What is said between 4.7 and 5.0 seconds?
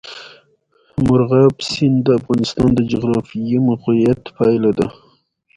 ده.